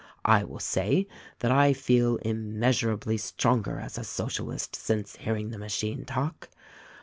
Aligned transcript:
I 0.25 0.43
will 0.43 0.57
say 0.57 1.05
that 1.41 1.51
I 1.51 1.73
feel 1.73 2.15
immeasurably 2.23 3.17
stronger 3.17 3.79
as 3.79 3.99
a 3.99 4.03
Socialist 4.03 4.75
since 4.75 5.15
hearing 5.17 5.51
the 5.51 5.59
machine 5.59 6.05
talk. 6.05 6.49